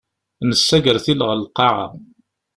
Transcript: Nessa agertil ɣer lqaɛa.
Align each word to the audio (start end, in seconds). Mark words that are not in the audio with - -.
Nessa 0.49 0.73
agertil 0.77 1.21
ɣer 1.27 1.37
lqaɛa. 1.43 1.87